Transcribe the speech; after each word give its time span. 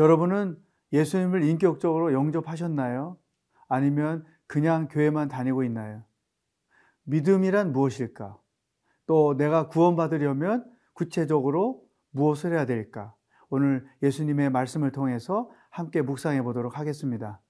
여러분은 0.00 0.56
예수님을 0.94 1.44
인격적으로 1.44 2.14
영접하셨나요? 2.14 3.18
아니면 3.68 4.24
그냥 4.46 4.88
교회만 4.88 5.28
다니고 5.28 5.62
있나요? 5.64 6.02
믿음이란 7.02 7.72
무엇일까? 7.72 8.38
또 9.06 9.36
내가 9.36 9.68
구원받으려면 9.68 10.64
구체적으로 10.94 11.82
무엇을 12.12 12.54
해야 12.54 12.64
될까? 12.64 13.14
오늘 13.50 13.86
예수님의 14.02 14.48
말씀을 14.48 14.90
통해서 14.90 15.50
함께 15.68 16.00
묵상해 16.00 16.40
보도록 16.42 16.78
하겠습니다. 16.78 17.42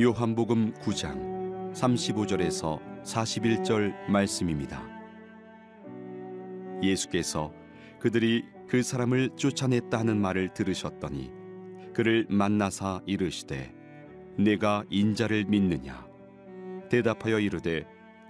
요한복음 0.00 0.72
9장 0.80 1.74
35절에서 1.74 2.93
41절 3.04 4.08
말씀입니다. 4.08 4.82
예수께서 6.82 7.52
그들이 8.00 8.44
그 8.68 8.82
사람을 8.82 9.30
쫓아냈다 9.36 9.98
하는 9.98 10.20
말을 10.20 10.52
들으셨더니 10.54 11.30
그를 11.94 12.26
만나사 12.28 13.02
이르시되 13.06 13.72
내가 14.36 14.84
인자를 14.90 15.44
믿느냐? 15.44 16.06
대답하여 16.90 17.38
이르되 17.38 17.86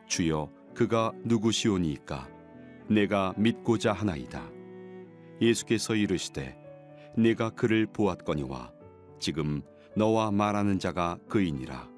주여 0.07 0.51
그가 0.75 1.13
누구시오니이까? 1.25 2.29
내가 2.91 3.33
믿고자 3.39 3.93
하나이다. 3.93 4.51
예수께서 5.41 5.95
이르시되 5.95 6.59
내가 7.17 7.51
그를 7.51 7.87
보았거니와 7.87 8.73
지금 9.19 9.63
너와 9.97 10.31
말하는 10.31 10.79
자가 10.79 11.19
그이니라. 11.29 11.89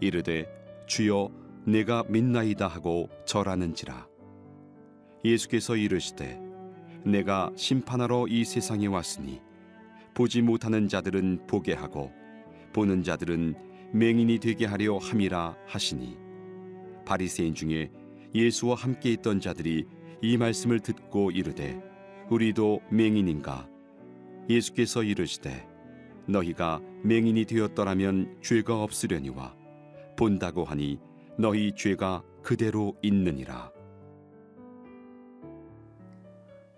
이르되 0.00 0.46
주여 0.86 1.45
내가 1.66 2.04
믿나이다 2.08 2.68
하고 2.68 3.08
절하는지라. 3.24 4.06
예수께서 5.24 5.74
이르시되 5.74 6.40
내가 7.04 7.50
심판하러 7.56 8.26
이 8.28 8.44
세상에 8.44 8.86
왔으니 8.86 9.40
보지 10.14 10.42
못하는 10.42 10.86
자들은 10.86 11.48
보게 11.48 11.74
하고 11.74 12.12
보는 12.72 13.02
자들은 13.02 13.56
맹인이 13.92 14.38
되게 14.38 14.64
하려 14.64 14.98
함이라 14.98 15.56
하시니. 15.66 16.16
바리새인 17.04 17.54
중에 17.54 17.90
예수와 18.32 18.76
함께 18.76 19.10
있던 19.14 19.40
자들이 19.40 19.86
이 20.22 20.36
말씀을 20.36 20.78
듣고 20.78 21.32
이르되 21.32 21.82
우리도 22.30 22.80
맹인인가? 22.92 23.68
예수께서 24.48 25.02
이르시되 25.02 25.66
너희가 26.28 26.80
맹인이 27.02 27.44
되었더라면 27.44 28.36
죄가 28.40 28.84
없으려니와 28.84 29.56
본다고 30.16 30.62
하니 30.62 31.00
너희 31.38 31.74
죄가 31.74 32.22
그대로 32.42 32.96
있느니라 33.02 33.72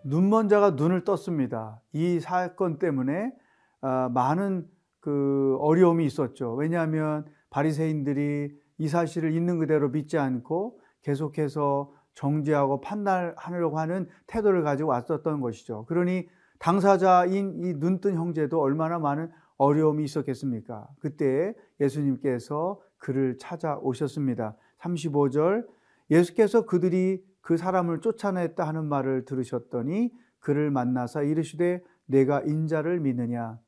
눈먼 0.05 0.49
자가 0.49 0.71
눈을 0.71 1.05
떴습니다. 1.05 1.83
이 1.93 2.19
사건 2.19 2.79
때문에 2.79 3.33
아, 3.81 4.09
많은 4.13 4.67
그 5.01 5.57
어려움이 5.61 6.05
있었죠. 6.07 6.55
왜냐하면 6.55 7.27
바리새인들이 7.51 8.51
이 8.79 8.89
사실을 8.89 9.33
있는 9.33 9.59
그대로 9.59 9.91
믿지 9.91 10.19
않고 10.19 10.81
계속해서 11.03 11.93
정죄하고 12.15 12.81
판단하려고 12.81 13.79
하는 13.79 14.09
태도를 14.27 14.63
가지고 14.63 14.91
왔었던 14.91 15.41
것이죠. 15.41 15.85
그러니 15.87 16.27
당사자인 16.59 17.63
이 17.65 17.75
눈뜬 17.75 18.17
형제도 18.17 18.61
얼마나 18.61 18.99
많은 18.99 19.31
어려움이 19.57 20.05
있었겠습니까? 20.05 20.89
그때 21.01 21.55
예수님께서 21.81 22.81
그를 22.99 23.39
찾아오셨습니다. 23.39 24.57
35절 24.81 25.67
예수께서 26.11 26.67
그들이 26.67 27.25
그 27.41 27.57
사람을 27.57 28.01
쫓아냈다 28.01 28.67
하는 28.67 28.87
말을 28.87 29.25
들으셨더니 29.25 30.13
그를 30.39 30.71
만나서 30.71 31.23
이르시되 31.23 31.83
내가 32.07 32.41
인자를 32.43 33.01
믿느냐. 33.01 33.59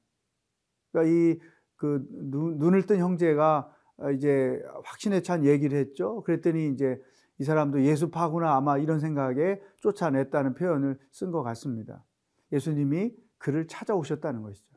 그러니까 0.92 1.12
이 1.12 1.60
그 1.80 2.06
눈을 2.10 2.84
뜬 2.84 2.98
형제가 2.98 3.74
이제 4.14 4.62
확신에 4.84 5.22
찬 5.22 5.46
얘기를 5.46 5.78
했죠. 5.78 6.22
그랬더니 6.24 6.68
이제 6.68 7.00
이 7.38 7.44
사람도 7.44 7.82
예수파구나 7.84 8.54
아마 8.54 8.76
이런 8.76 9.00
생각에 9.00 9.62
쫓아냈다는 9.78 10.54
표현을 10.56 10.98
쓴 11.10 11.30
것 11.30 11.42
같습니다. 11.42 12.04
예수님이 12.52 13.16
그를 13.38 13.66
찾아오셨다는 13.66 14.42
것이죠. 14.42 14.76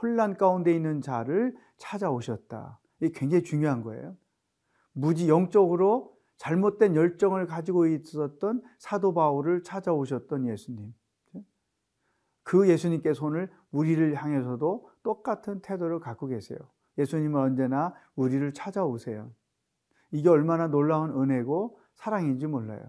혼란 0.00 0.38
가운데 0.38 0.74
있는 0.74 1.02
자를 1.02 1.54
찾아오셨다. 1.76 2.80
이게 3.00 3.12
굉장히 3.12 3.42
중요한 3.42 3.82
거예요. 3.82 4.16
무지 4.92 5.28
영적으로 5.28 6.16
잘못된 6.36 6.96
열정을 6.96 7.46
가지고 7.46 7.86
있었던 7.86 8.62
사도 8.78 9.12
바울을 9.12 9.62
찾아오셨던 9.62 10.46
예수님. 10.48 10.94
그 12.42 12.68
예수님께서 12.68 13.26
오늘 13.26 13.50
우리를 13.70 14.14
향해서도 14.14 14.90
똑같은 15.02 15.60
태도를 15.60 16.00
갖고 16.00 16.26
계세요. 16.26 16.58
예수님은 16.98 17.40
언제나 17.40 17.94
우리를 18.16 18.52
찾아오세요. 18.52 19.30
이게 20.10 20.28
얼마나 20.28 20.66
놀라운 20.66 21.10
은혜고 21.10 21.78
사랑인지 21.94 22.46
몰라요. 22.46 22.80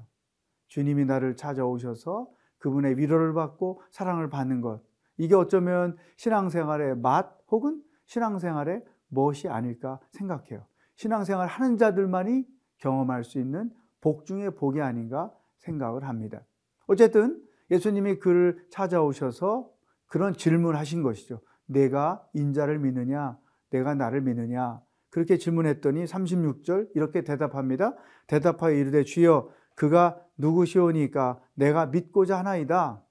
주님이 0.68 1.06
나를 1.06 1.36
찾아오셔서 1.36 2.30
그분의 2.58 2.98
위로를 2.98 3.34
받고 3.34 3.82
사랑을 3.92 4.30
받는 4.30 4.62
것. 4.62 4.82
이게 5.18 5.36
어쩌면 5.36 5.98
신앙생활의 6.16 6.98
맛 6.98 7.38
혹은 7.50 7.84
신앙생활의 8.06 8.84
무엇이 9.12 9.48
아닐까 9.48 10.00
생각해요. 10.12 10.66
신앙생활 10.96 11.48
하는 11.48 11.78
자들만이 11.78 12.46
경험할 12.80 13.24
수 13.24 13.40
있는 13.40 13.70
복 14.00 14.26
중의 14.26 14.56
복이 14.56 14.82
아닌가 14.82 15.32
생각을 15.60 16.08
합니다. 16.08 16.42
어쨌든 16.88 17.42
예수님이 17.70 18.20
그를 18.20 18.66
찾아오셔서 18.72 19.70
그런 20.08 20.34
질문하신 20.34 21.04
것이죠. 21.04 21.42
내가 21.66 22.26
인자를 22.34 22.80
믿느냐? 22.80 23.38
내가 23.70 23.96
나를 23.96 24.22
믿느냐? 24.22 24.82
그렇게 25.10 25.38
질문했더니 25.38 26.06
36절 26.06 26.90
이렇게 26.96 27.24
대답합니다. 27.24 27.96
대답하여 28.28 28.74
이르되 28.76 29.04
주여 29.04 29.50
그가 29.76 30.20
누구시오니까 30.38 31.40
내가 31.54 31.86
믿고자 31.86 32.40
하나이다. 32.40 33.04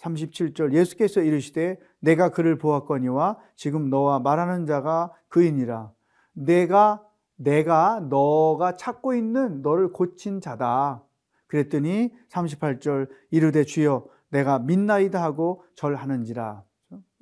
37절 0.00 0.72
예수께서 0.72 1.20
이르시되 1.20 1.78
내가 2.00 2.30
그를 2.30 2.58
보았거니와 2.58 3.38
지금 3.54 3.90
너와 3.90 4.20
말하는 4.20 4.66
자가 4.66 5.12
그이니라. 5.28 5.92
내가 6.32 7.04
내가 7.36 8.00
너가 8.08 8.76
찾고 8.76 9.14
있는 9.14 9.62
너를 9.62 9.92
고친 9.92 10.40
자다. 10.40 11.02
그랬더니 11.46 12.12
38절 12.28 13.08
이르되 13.30 13.64
주여 13.64 14.06
내가 14.30 14.58
믿나이다 14.58 15.22
하고 15.22 15.64
절하는지라. 15.74 16.62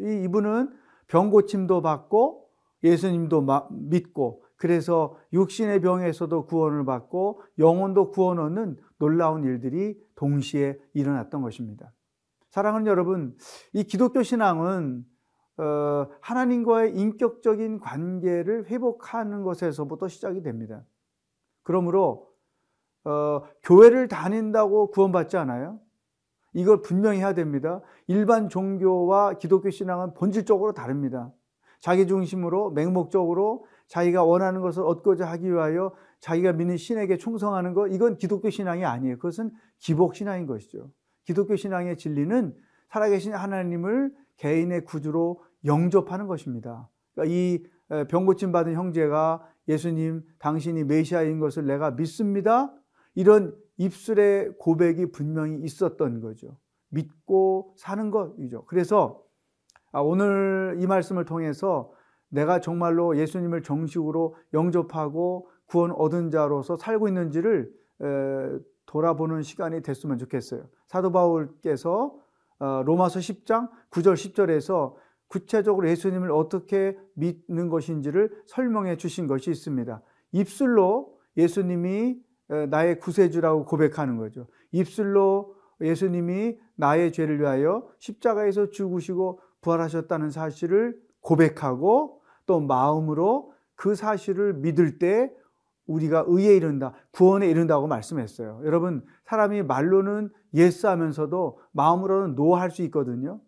이 0.00 0.22
이분은 0.24 0.70
병 1.06 1.30
고침도 1.30 1.82
받고 1.82 2.48
예수님도 2.84 3.46
믿고 3.70 4.44
그래서 4.56 5.16
육신의 5.32 5.80
병에서도 5.80 6.46
구원을 6.46 6.84
받고 6.84 7.42
영혼도 7.58 8.10
구원 8.10 8.38
얻는 8.38 8.76
놀라운 8.98 9.44
일들이 9.44 9.96
동시에 10.16 10.78
일어났던 10.94 11.42
것입니다. 11.42 11.92
사랑하는 12.50 12.86
여러분, 12.86 13.36
이 13.72 13.84
기독교 13.84 14.22
신앙은 14.22 15.04
어, 15.58 16.06
하나님과의 16.20 16.96
인격적인 16.96 17.80
관계를 17.80 18.66
회복하는 18.66 19.42
것에서부터 19.42 20.08
시작이 20.08 20.42
됩니다. 20.42 20.84
그러므로 21.62 22.28
어, 23.04 23.42
교회를 23.62 24.08
다닌다고 24.08 24.90
구원받지 24.90 25.36
않아요. 25.36 25.80
이걸 26.54 26.80
분명히 26.80 27.18
해야 27.18 27.34
됩니다. 27.34 27.80
일반 28.06 28.48
종교와 28.48 29.34
기독교 29.34 29.70
신앙은 29.70 30.14
본질적으로 30.14 30.72
다릅니다. 30.72 31.32
자기 31.80 32.06
중심으로 32.06 32.70
맹목적으로 32.70 33.66
자기가 33.86 34.24
원하는 34.24 34.60
것을 34.60 34.82
얻고자 34.82 35.26
하기 35.32 35.50
위하여 35.52 35.94
자기가 36.20 36.52
믿는 36.52 36.76
신에게 36.76 37.16
충성하는 37.16 37.74
것, 37.74 37.88
이건 37.88 38.16
기독교 38.16 38.50
신앙이 38.50 38.84
아니에요. 38.84 39.16
그것은 39.16 39.52
기복 39.78 40.14
신앙인 40.14 40.46
것이죠. 40.46 40.90
기독교 41.28 41.56
신앙의 41.56 41.98
진리는 41.98 42.56
살아계신 42.88 43.34
하나님을 43.34 44.14
개인의 44.38 44.86
구주로 44.86 45.42
영접하는 45.66 46.26
것입니다. 46.26 46.88
그러니까 47.12 47.34
이 47.34 47.62
병고침 48.08 48.50
받은 48.50 48.72
형제가 48.72 49.46
예수님, 49.68 50.22
당신이 50.38 50.84
메시아인 50.84 51.38
것을 51.38 51.66
내가 51.66 51.90
믿습니다. 51.90 52.72
이런 53.14 53.54
입술의 53.76 54.54
고백이 54.58 55.12
분명히 55.12 55.60
있었던 55.60 56.22
거죠. 56.22 56.56
믿고 56.88 57.74
사는 57.76 58.10
것이죠. 58.10 58.64
그래서 58.64 59.22
아, 59.92 60.00
오늘 60.00 60.78
이 60.78 60.86
말씀을 60.86 61.26
통해서 61.26 61.92
내가 62.30 62.58
정말로 62.58 63.18
예수님을 63.18 63.62
정식으로 63.62 64.34
영접하고 64.54 65.50
구원 65.66 65.90
얻은 65.90 66.30
자로서 66.30 66.76
살고 66.76 67.06
있는지를 67.08 67.70
돌아보는 68.88 69.42
시간이 69.42 69.82
됐으면 69.82 70.18
좋겠어요. 70.18 70.62
사도 70.88 71.12
바울께서 71.12 72.16
어, 72.58 72.82
로마서 72.84 73.20
10장 73.20 73.68
9절 73.90 74.14
10절에서 74.14 74.94
구체적으로 75.28 75.88
예수님을 75.88 76.32
어떻게 76.32 76.98
믿는 77.14 77.68
것인지를 77.68 78.42
설명해 78.46 78.96
주신 78.96 79.26
것이 79.26 79.50
있습니다. 79.50 80.02
입술로 80.32 81.18
예수님이 81.36 82.18
어, 82.48 82.66
나의 82.70 82.98
구세주라고 82.98 83.66
고백하는 83.66 84.16
거죠. 84.16 84.46
입술로 84.72 85.54
예수님이 85.82 86.58
나의 86.74 87.12
죄를 87.12 87.38
위하여 87.40 87.86
십자가에서 87.98 88.70
죽으시고 88.70 89.40
부활하셨다는 89.60 90.30
사실을 90.30 90.98
고백하고 91.20 92.22
또 92.46 92.60
마음으로 92.60 93.52
그 93.74 93.94
사실을 93.94 94.54
믿을 94.54 94.98
때 94.98 95.30
우리가 95.88 96.24
의에 96.28 96.54
이른다, 96.56 96.92
구원에 97.10 97.48
이른다고 97.50 97.88
말씀했어요. 97.88 98.60
여러분, 98.64 99.02
사람이 99.24 99.62
말로는 99.64 100.30
yes 100.54 100.86
하면서도 100.86 101.58
마음으로는 101.72 102.36
no 102.36 102.54
할 102.54 102.70
수 102.70 102.82
있거든요. 102.84 103.40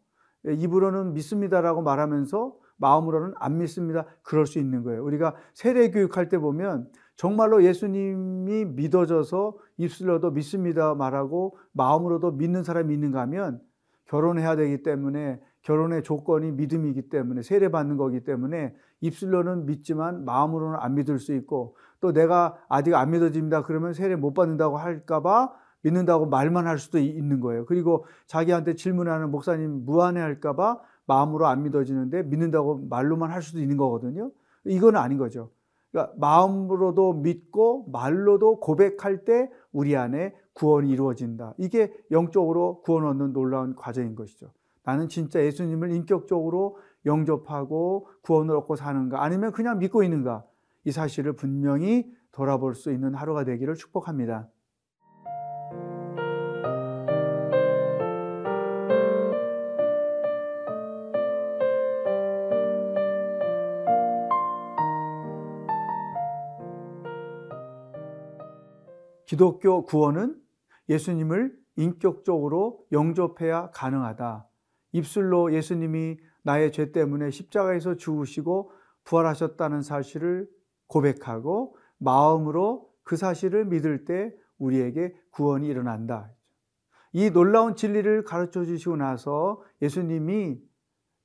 입으로는 0.44 1.12
믿습니다라고 1.14 1.82
말하면서 1.82 2.56
마음으로는 2.78 3.34
안 3.38 3.58
믿습니다. 3.58 4.06
그럴 4.22 4.46
수 4.46 4.58
있는 4.58 4.82
거예요. 4.82 5.04
우리가 5.04 5.34
세례 5.54 5.90
교육할 5.90 6.28
때 6.30 6.38
보면 6.38 6.88
정말로 7.14 7.62
예수님이 7.62 8.64
믿어져서 8.64 9.58
입술로도 9.76 10.30
믿습니다 10.30 10.94
말하고 10.94 11.58
마음으로도 11.72 12.32
믿는 12.32 12.62
사람이 12.62 12.94
있는가 12.94 13.20
하면 13.22 13.60
결혼해야 14.06 14.56
되기 14.56 14.82
때문에 14.82 15.40
결혼의 15.62 16.02
조건이 16.02 16.52
믿음이기 16.52 17.08
때문에 17.08 17.42
세례받는 17.42 17.96
거기 17.96 18.24
때문에 18.24 18.74
입술로는 19.00 19.66
믿지만 19.66 20.24
마음으로는 20.24 20.78
안 20.78 20.94
믿을 20.94 21.18
수 21.18 21.34
있고 21.34 21.76
또 22.00 22.12
내가 22.12 22.56
아직 22.68 22.94
안 22.94 23.10
믿어집니다 23.10 23.62
그러면 23.64 23.92
세례 23.92 24.16
못 24.16 24.32
받는다고 24.32 24.76
할까봐 24.76 25.52
믿는다고 25.82 26.26
말만 26.26 26.66
할 26.66 26.78
수도 26.78 26.98
있는 26.98 27.40
거예요. 27.40 27.64
그리고 27.66 28.04
자기한테 28.26 28.74
질문하는 28.74 29.30
목사님 29.30 29.84
무안해 29.84 30.20
할까봐 30.20 30.80
마음으로 31.06 31.46
안 31.46 31.62
믿어지는데 31.62 32.24
믿는다고 32.24 32.86
말로만 32.88 33.30
할 33.30 33.42
수도 33.42 33.60
있는 33.60 33.76
거거든요. 33.76 34.30
이건 34.64 34.96
아닌 34.96 35.18
거죠. 35.18 35.50
그러니까 35.90 36.14
마음으로도 36.18 37.14
믿고 37.14 37.86
말로도 37.90 38.60
고백할 38.60 39.24
때 39.24 39.50
우리 39.72 39.96
안에 39.96 40.34
구원이 40.52 40.90
이루어진다. 40.90 41.54
이게 41.58 41.92
영적으로 42.10 42.82
구원 42.82 43.06
얻는 43.06 43.32
놀라운 43.32 43.74
과정인 43.74 44.14
것이죠. 44.14 44.50
나는 44.84 45.08
진짜 45.08 45.42
예수님을 45.44 45.92
인격적으로 45.92 46.78
영접하고 47.06 48.08
구원을 48.22 48.56
얻고 48.56 48.76
사는가 48.76 49.22
아니면 49.22 49.52
그냥 49.52 49.78
믿고 49.78 50.02
있는가 50.02 50.44
이 50.84 50.92
사실을 50.92 51.34
분명히 51.34 52.10
돌아볼 52.32 52.74
수 52.74 52.92
있는 52.92 53.14
하루가 53.14 53.44
되기를 53.44 53.74
축복합니다. 53.74 54.48
기독교 69.30 69.84
구원은 69.84 70.34
예수님을 70.88 71.56
인격적으로 71.76 72.84
영접해야 72.90 73.70
가능하다. 73.70 74.49
입술로 74.92 75.52
예수님이 75.52 76.18
나의 76.42 76.72
죄 76.72 76.92
때문에 76.92 77.30
십자가에서 77.30 77.96
죽으시고 77.96 78.72
부활하셨다는 79.04 79.82
사실을 79.82 80.48
고백하고 80.86 81.76
마음으로 81.98 82.90
그 83.02 83.16
사실을 83.16 83.64
믿을 83.64 84.04
때 84.04 84.34
우리에게 84.58 85.14
구원이 85.30 85.66
일어난다. 85.68 86.30
이 87.12 87.30
놀라운 87.30 87.74
진리를 87.76 88.24
가르쳐 88.24 88.64
주시고 88.64 88.96
나서 88.96 89.62
예수님이 89.82 90.60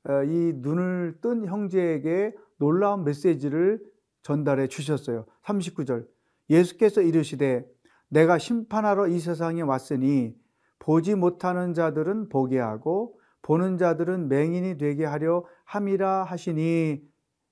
어, 0.07 0.23
이 0.23 0.53
눈을 0.57 1.17
뜬 1.21 1.45
형제에게 1.45 2.35
놀라운 2.57 3.03
메시지를 3.03 3.83
전달해 4.21 4.67
주셨어요. 4.67 5.25
39절. 5.43 6.07
예수께서 6.49 7.01
이르시되 7.01 7.65
내가 8.09 8.37
심판하러 8.37 9.07
이 9.07 9.19
세상에 9.19 9.61
왔으니 9.61 10.35
보지 10.79 11.15
못하는 11.15 11.73
자들은 11.73 12.29
보게 12.29 12.59
하고 12.59 13.19
보는 13.45 13.77
자들은 13.77 14.27
맹인이 14.27 14.79
되게 14.79 15.05
하려 15.05 15.45
함이라 15.65 16.23
하시니 16.23 16.99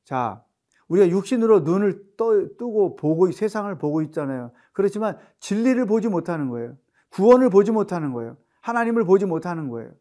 자 0.03 0.43
우리가 0.87 1.07
육신으로 1.07 1.59
눈을 1.59 2.15
떠, 2.17 2.31
뜨고 2.57 2.95
보고 2.95 3.31
세상을 3.31 3.77
보고 3.77 4.01
있잖아요. 4.01 4.51
그렇지만 4.71 5.19
진리를 5.39 5.85
보지 5.85 6.07
못하는 6.07 6.49
거예요. 6.49 6.75
구원을 7.09 7.51
보지 7.51 7.71
못하는 7.71 8.11
거예요. 8.11 8.37
하나님을 8.61 9.05
보지 9.05 9.25
못하는 9.25 9.69
거예요. 9.69 9.91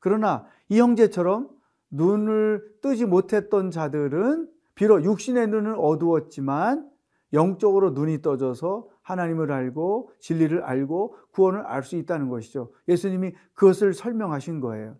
그러나 0.00 0.46
이 0.68 0.80
형제처럼 0.80 1.48
눈을 1.90 2.78
뜨지 2.82 3.06
못했던 3.06 3.70
자들은 3.70 4.48
비록 4.74 5.04
육신의 5.04 5.46
눈은 5.46 5.76
어두웠지만 5.76 6.90
영적으로 7.32 7.90
눈이 7.90 8.22
떠져서 8.22 8.88
하나님을 9.02 9.52
알고 9.52 10.12
진리를 10.18 10.62
알고 10.62 11.16
구원을 11.32 11.60
알 11.60 11.82
수 11.82 11.96
있다는 11.96 12.28
것이죠. 12.28 12.72
예수님이 12.88 13.32
그것을 13.54 13.94
설명하신 13.94 14.60
거예요. 14.60 14.96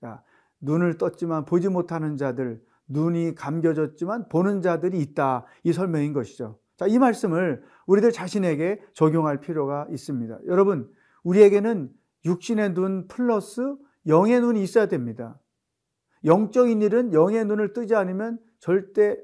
자, 0.00 0.22
눈을 0.60 0.98
떴지만 0.98 1.44
보지 1.44 1.68
못하는 1.68 2.16
자들, 2.16 2.62
눈이 2.88 3.34
감겨졌지만 3.34 4.28
보는 4.28 4.62
자들이 4.62 4.98
있다. 5.00 5.44
이 5.64 5.72
설명인 5.72 6.12
것이죠. 6.12 6.58
자, 6.76 6.86
이 6.86 6.98
말씀을 6.98 7.62
우리들 7.86 8.12
자신에게 8.12 8.80
적용할 8.92 9.40
필요가 9.40 9.86
있습니다. 9.90 10.40
여러분, 10.46 10.90
우리에게는 11.24 11.90
육신의 12.24 12.74
눈 12.74 13.08
플러스 13.08 13.76
영의 14.06 14.40
눈이 14.40 14.62
있어야 14.62 14.86
됩니다. 14.86 15.38
영적인 16.24 16.82
일은 16.82 17.12
영의 17.12 17.44
눈을 17.44 17.72
뜨지 17.72 17.94
않으면 17.94 18.38
절대 18.58 19.16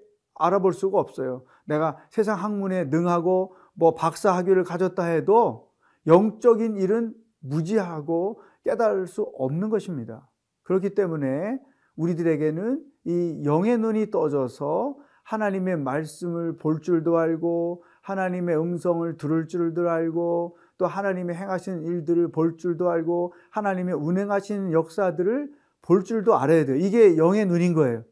알아볼 0.45 0.73
수가 0.73 0.99
없어요. 0.99 1.45
내가 1.65 1.97
세상 2.11 2.39
학문에 2.39 2.85
능하고 2.85 3.55
뭐 3.75 3.95
박사 3.95 4.33
학위를 4.33 4.65
가졌다 4.65 5.03
해도 5.03 5.71
영적인 6.07 6.77
일은 6.77 7.15
무지하고 7.41 8.43
깨달을 8.65 9.07
수 9.07 9.23
없는 9.23 9.71
것입니다. 9.71 10.29
그렇기 10.63 10.95
때문에 10.95 11.59
우리들에게는 11.97 12.83
이 13.05 13.43
영의 13.45 13.79
눈이 13.79 14.11
떠져서 14.11 14.97
하나님의 15.25 15.79
말씀을 15.79 16.57
볼 16.57 16.81
줄도 16.81 17.19
알고 17.19 17.85
하나님의 18.03 18.59
음성을 18.59 19.17
들을 19.17 19.47
줄도 19.49 19.89
알고 19.89 20.57
또 20.79 20.87
하나님의 20.87 21.37
행하신 21.37 21.83
일들을 21.83 22.33
볼 22.33 22.57
줄도 22.57 22.91
알고 22.91 23.35
하나님의 23.51 23.95
운행하시는 23.95 24.73
역사들을 24.73 25.51
볼 25.83 26.05
줄도 26.05 26.37
알아야 26.37 26.65
돼요. 26.65 26.77
이게 26.77 27.17
영의 27.17 27.47
눈인 27.47 27.75
거예요. 27.75 28.05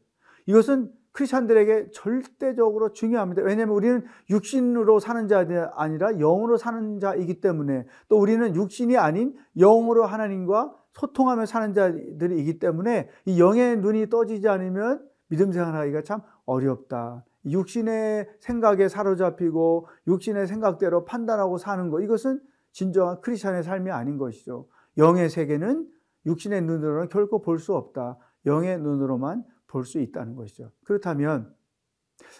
이것은 0.45 0.91
크리스천들에게 1.13 1.91
절대적으로 1.91 2.93
중요합니다. 2.93 3.41
왜냐하면 3.41 3.75
우리는 3.75 4.05
육신으로 4.29 4.99
사는 4.99 5.27
자들이 5.27 5.59
아니라 5.75 6.13
영으로 6.13 6.57
사는 6.57 6.99
자이기 6.99 7.41
때문에 7.41 7.85
또 8.07 8.17
우리는 8.17 8.55
육신이 8.55 8.97
아닌 8.97 9.35
영으로 9.57 10.05
하나님과 10.05 10.73
소통하며 10.93 11.45
사는 11.45 11.73
자들이기 11.73 12.59
때문에 12.59 13.09
이 13.25 13.39
영의 13.39 13.77
눈이 13.77 14.09
떠지지 14.09 14.47
않으면 14.47 15.05
믿음 15.27 15.51
생활하기가 15.51 16.03
참 16.03 16.21
어렵다. 16.45 17.23
육신의 17.45 18.29
생각에 18.39 18.87
사로잡히고 18.87 19.87
육신의 20.07 20.47
생각대로 20.47 21.05
판단하고 21.05 21.57
사는 21.57 21.89
것 21.89 22.01
이것은 22.01 22.39
진정한 22.71 23.19
크리스천의 23.21 23.63
삶이 23.63 23.89
아닌 23.91 24.17
것이죠. 24.17 24.67
영의 24.97 25.29
세계는 25.29 25.87
육신의 26.25 26.61
눈으로는 26.61 27.09
결코 27.09 27.41
볼 27.41 27.57
수 27.59 27.73
없다. 27.73 28.17
영의 28.45 28.79
눈으로만 28.79 29.43
볼 29.71 29.85
수 29.85 29.99
있다는 29.99 30.35
것이죠. 30.35 30.71
그렇다면 30.83 31.55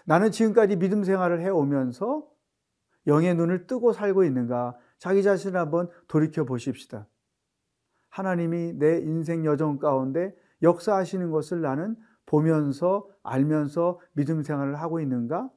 나는 0.05 0.31
지금까지 0.31 0.75
믿음 0.75 1.03
생활을 1.03 1.41
해오면서 1.41 2.29
영의 3.07 3.33
눈을 3.35 3.65
뜨고 3.65 3.93
살고 3.93 4.23
있는가? 4.25 4.77
자기 4.99 5.23
자신을 5.23 5.59
한번 5.59 5.89
돌이켜 6.07 6.43
보십시다. 6.43 7.07
하나님이 8.09 8.73
내 8.73 8.99
인생 8.99 9.45
여정 9.45 9.79
가운데 9.79 10.35
역사하시는 10.61 11.31
것을 11.31 11.61
나는 11.61 11.95
보면서 12.25 13.09
알면서 13.23 13.99
믿음 14.13 14.43
생활을 14.43 14.75
하고 14.75 14.99
있는가? 14.99 15.49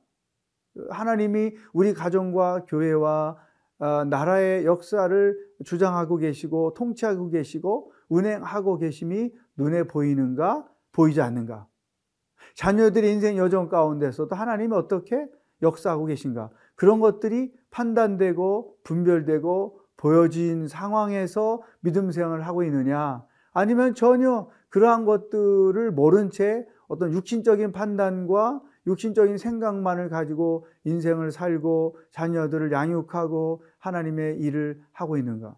하나님이 0.90 1.54
우리 1.72 1.92
가정과 1.92 2.64
교회와 2.66 3.36
어, 3.78 4.04
나라의 4.04 4.64
역사를 4.64 5.36
주장하고 5.64 6.16
계시고 6.16 6.74
통치하고 6.74 7.28
계시고 7.28 7.92
운행하고 8.08 8.78
계심이 8.78 9.32
눈에 9.56 9.82
보이는가? 9.84 10.66
보이지 10.94 11.20
않는가? 11.20 11.66
자녀들의 12.54 13.12
인생 13.12 13.36
여정 13.36 13.68
가운데서도 13.68 14.34
하나님이 14.34 14.74
어떻게 14.74 15.28
역사하고 15.60 16.06
계신가? 16.06 16.50
그런 16.76 17.00
것들이 17.00 17.52
판단되고 17.70 18.78
분별되고 18.84 19.80
보여진 19.96 20.68
상황에서 20.68 21.62
믿음 21.80 22.10
생활을 22.10 22.46
하고 22.46 22.62
있느냐? 22.64 23.24
아니면 23.52 23.94
전혀 23.94 24.48
그러한 24.68 25.04
것들을 25.04 25.90
모른 25.92 26.30
채 26.30 26.66
어떤 26.88 27.12
육신적인 27.12 27.72
판단과 27.72 28.62
육신적인 28.86 29.38
생각만을 29.38 30.08
가지고 30.08 30.66
인생을 30.84 31.30
살고 31.30 31.96
자녀들을 32.10 32.70
양육하고 32.70 33.62
하나님의 33.78 34.38
일을 34.40 34.80
하고 34.92 35.16
있는가? 35.16 35.56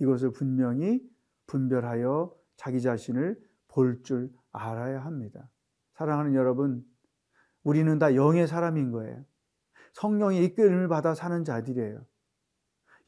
이것을 0.00 0.32
분명히 0.32 1.00
분별하여 1.46 2.32
자기 2.56 2.80
자신을 2.80 3.40
볼 3.70 4.02
줄 4.02 4.30
알아야 4.52 5.00
합니다. 5.04 5.48
사랑하는 5.94 6.34
여러분, 6.34 6.84
우리는 7.62 7.98
다 7.98 8.14
영의 8.14 8.46
사람인 8.46 8.90
거예요. 8.90 9.24
성령의 9.92 10.44
이끌림을 10.44 10.88
받아 10.88 11.14
사는 11.14 11.44
자들이에요. 11.44 12.04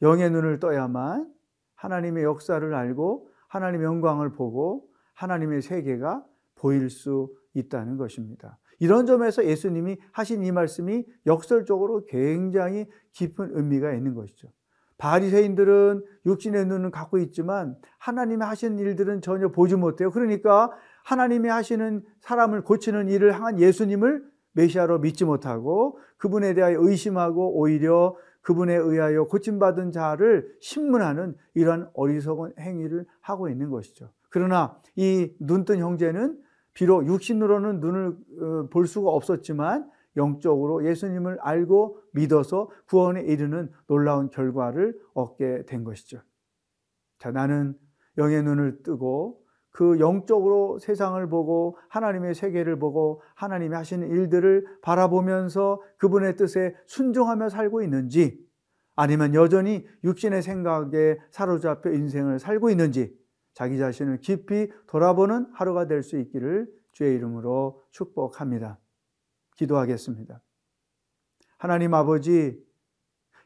영의 0.01 0.29
눈을 0.29 0.59
떠야만 0.59 1.33
하나님의 1.75 2.23
역사를 2.23 2.73
알고 2.73 3.29
하나님의 3.47 3.85
영광을 3.85 4.31
보고 4.33 4.89
하나님의 5.13 5.61
세계가 5.61 6.25
보일 6.55 6.89
수 6.89 7.33
있다는 7.53 7.97
것입니다. 7.97 8.57
이런 8.79 9.05
점에서 9.05 9.45
예수님이 9.45 9.97
하신 10.11 10.43
이 10.43 10.51
말씀이 10.51 11.05
역설적으로 11.25 12.05
굉장히 12.05 12.85
깊은 13.11 13.55
의미가 13.55 13.93
있는 13.93 14.13
것이죠. 14.13 14.49
바리새인들은 14.97 16.03
육신의 16.25 16.65
눈은 16.67 16.91
갖고 16.91 17.17
있지만 17.17 17.75
하나님이 17.97 18.43
하시는 18.43 18.77
일들은 18.77 19.21
전혀 19.21 19.49
보지 19.49 19.75
못해요. 19.75 20.11
그러니까 20.11 20.71
하나님이 21.03 21.49
하시는 21.49 22.03
사람을 22.21 22.63
고치는 22.63 23.09
일을 23.09 23.33
향한 23.33 23.59
예수님을 23.59 24.23
메시아로 24.53 24.99
믿지 24.99 25.25
못하고 25.25 25.99
그분에 26.17 26.53
대하여 26.53 26.77
의심하고 26.79 27.59
오히려 27.59 28.15
그분에 28.41 28.75
의하여 28.75 29.25
고침받은 29.25 29.91
자를 29.91 30.53
신문하는 30.59 31.35
이러한 31.53 31.89
어리석은 31.93 32.53
행위를 32.59 33.05
하고 33.21 33.49
있는 33.49 33.69
것이죠. 33.69 34.09
그러나 34.29 34.77
이 34.95 35.33
눈뜬 35.39 35.79
형제는 35.79 36.37
비록 36.73 37.05
육신으로는 37.07 37.79
눈을 37.79 38.17
어, 38.41 38.67
볼 38.69 38.87
수가 38.87 39.09
없었지만 39.11 39.89
영적으로 40.17 40.85
예수님을 40.85 41.39
알고 41.41 41.99
믿어서 42.13 42.69
구원에 42.87 43.21
이르는 43.21 43.71
놀라운 43.87 44.29
결과를 44.29 44.99
얻게 45.13 45.63
된 45.65 45.83
것이죠. 45.83 46.21
자, 47.19 47.31
나는 47.31 47.77
영의 48.17 48.43
눈을 48.43 48.83
뜨고 48.83 49.41
그 49.71 49.99
영적으로 49.99 50.77
세상을 50.77 51.27
보고 51.29 51.77
하나님의 51.89 52.35
세계를 52.35 52.77
보고 52.77 53.23
하나님이 53.33 53.73
하시는 53.75 54.07
일들을 54.07 54.67
바라보면서 54.83 55.81
그분의 55.97 56.35
뜻에 56.37 56.75
순종하며 56.85 57.49
살고 57.49 57.81
있는지 57.81 58.39
아니면 58.95 59.33
여전히 59.33 59.85
육신의 60.03 60.43
생각에 60.43 61.17
사로잡혀 61.31 61.91
인생을 61.91 62.37
살고 62.37 62.69
있는지 62.69 63.17
자기 63.55 63.79
자신을 63.79 64.19
깊이 64.19 64.71
돌아보는 64.87 65.47
하루가 65.53 65.87
될 65.87 66.03
수 66.03 66.19
있기를 66.19 66.67
주의 66.91 67.15
이름으로 67.15 67.81
축복합니다. 67.89 68.79
기도하겠습니다. 69.55 70.41
하나님 71.57 71.93
아버지, 71.93 72.61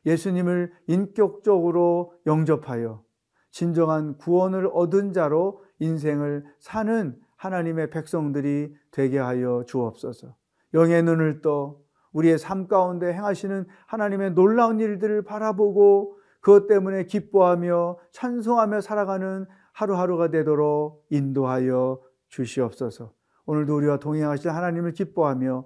예수님을 0.05 0.73
인격적으로 0.87 2.13
영접하여 2.25 3.03
진정한 3.51 4.17
구원을 4.17 4.69
얻은 4.73 5.13
자로 5.13 5.63
인생을 5.79 6.45
사는 6.59 7.19
하나님의 7.35 7.89
백성들이 7.89 8.75
되게 8.91 9.19
하여 9.19 9.63
주옵소서. 9.67 10.35
영의 10.73 11.03
눈을 11.03 11.41
떠 11.41 11.79
우리의 12.11 12.39
삶 12.39 12.67
가운데 12.67 13.13
행하시는 13.13 13.67
하나님의 13.85 14.31
놀라운 14.31 14.79
일들을 14.79 15.23
바라보고 15.23 16.17
그것 16.39 16.67
때문에 16.67 17.05
기뻐하며 17.05 17.97
찬송하며 18.11 18.81
살아가는 18.81 19.45
하루하루가 19.73 20.29
되도록 20.29 21.05
인도하여 21.09 22.01
주시옵소서. 22.29 23.13
오늘도 23.45 23.75
우리와 23.75 23.99
동행하실 23.99 24.51
하나님을 24.51 24.93
기뻐하며 24.93 25.65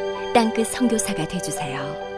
땅끝 0.33 0.67
성교사가 0.67 1.27
되주세요 1.27 2.10